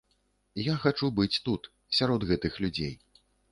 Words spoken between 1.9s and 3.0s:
сярод гэтых людзей.